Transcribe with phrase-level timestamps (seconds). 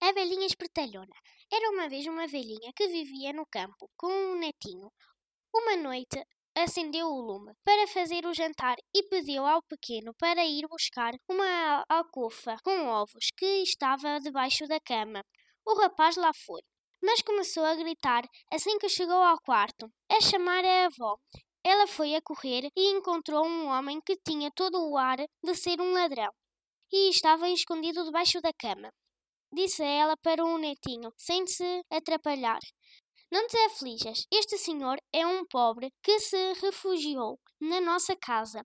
[0.00, 1.14] A velhinha espertalhona.
[1.52, 4.92] Era uma vez uma velhinha que vivia no campo com um netinho.
[5.52, 6.24] Uma noite
[6.54, 11.84] acendeu o lume para fazer o jantar e pediu ao pequeno para ir buscar uma
[11.88, 15.20] alcofa com ovos que estava debaixo da cama.
[15.66, 16.60] O rapaz lá foi,
[17.02, 18.22] mas começou a gritar
[18.52, 21.16] assim que chegou ao quarto, a chamar a avó.
[21.64, 25.80] Ela foi a correr e encontrou um homem que tinha todo o ar de ser
[25.80, 26.32] um ladrão
[26.92, 28.92] e estava escondido debaixo da cama.
[29.52, 32.60] Disse ela para o netinho, sem se atrapalhar.
[33.30, 38.64] Não te aflijas, este senhor é um pobre que se refugiou na nossa casa.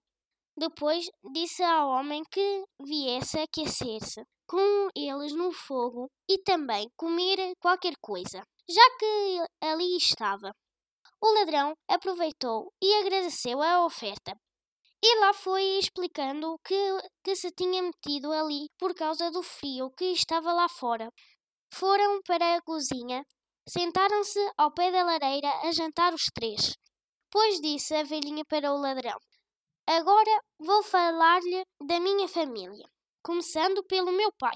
[0.55, 7.95] Depois disse ao homem que viesse aquecer-se com eles no fogo e também comer qualquer
[7.99, 10.53] coisa, já que ali estava.
[11.21, 14.37] O ladrão aproveitou e agradeceu a oferta.
[15.05, 16.75] E lá foi explicando que,
[17.25, 21.11] que se tinha metido ali por causa do frio que estava lá fora.
[21.73, 23.25] Foram para a cozinha,
[23.67, 26.77] sentaram-se ao pé da lareira a jantar os três.
[27.29, 29.17] Pois disse a velhinha para o ladrão:
[29.85, 32.87] Agora vou falar-lhe da minha família,
[33.21, 34.55] começando pelo meu pai.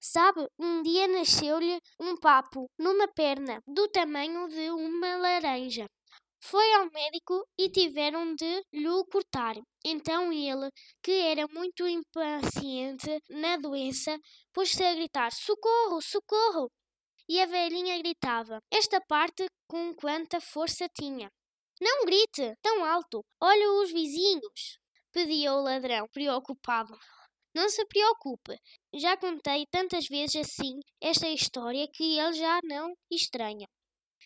[0.00, 5.88] Sabe, um dia nasceu-lhe um papo numa perna do tamanho de uma laranja.
[6.40, 9.56] Foi ao médico e tiveram de lhe cortar.
[9.84, 10.70] Então ele,
[11.02, 14.16] que era muito impaciente na doença,
[14.52, 16.70] pôs-se a gritar: Socorro, socorro!
[17.28, 21.28] E a velhinha gritava, esta parte com quanta força tinha.
[21.80, 24.78] Não grite tão alto, olha os vizinhos,
[25.12, 26.98] pedia o ladrão, preocupado.
[27.54, 28.56] Não se preocupe,
[28.94, 33.66] já contei tantas vezes assim esta história que ele já não estranha,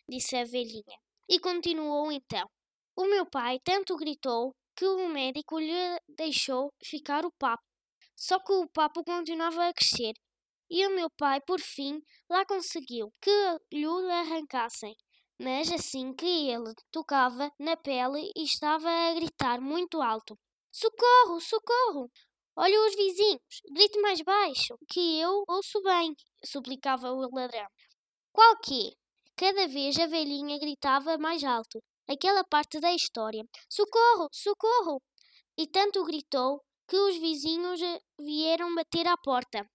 [0.09, 0.99] disse a velhinha.
[1.35, 2.47] E continuou então.
[2.95, 7.65] O meu pai tanto gritou que o médico lhe deixou ficar o papo.
[8.15, 10.13] Só que o papo continuava a crescer.
[10.69, 13.31] E o meu pai, por fim, lá conseguiu que
[13.73, 14.95] lhe arrancassem.
[15.41, 20.39] Mas assim que ele tocava na pele estava a gritar muito alto:
[20.71, 22.11] Socorro, socorro!
[22.55, 27.69] Olha os vizinhos, grite mais baixo, que eu ouço bem, suplicava o ladrão.
[28.35, 28.93] Qual que?
[29.43, 34.29] Cada vez a velhinha gritava mais alto aquela parte da história: Socorro!
[34.31, 35.03] Socorro!
[35.59, 39.67] E tanto gritou que os vizinhos eh, vieram bater à porta.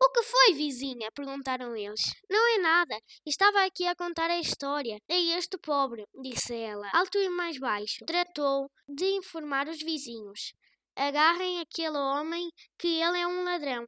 [0.00, 1.10] O que foi, vizinha?
[1.12, 2.00] perguntaram eles.
[2.30, 2.96] Não é nada.
[3.26, 4.96] Estava aqui a contar a história.
[5.08, 8.04] É este pobre, disse ela, alto e mais baixo.
[8.06, 10.52] Tratou de informar os vizinhos.
[10.94, 12.48] Agarrem aquele homem
[12.78, 13.84] que ele é um ladrão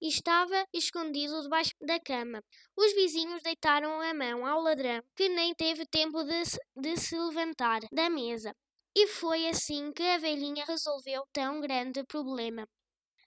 [0.00, 2.42] estava escondido debaixo da cama.
[2.76, 6.42] Os vizinhos deitaram a mão ao ladrão, que nem teve tempo de,
[6.76, 8.54] de se levantar da mesa.
[8.94, 12.66] E foi assim que a velhinha resolveu tão grande problema.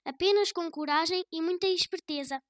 [0.04, 2.42] Apenas com coragem e muita esperteza.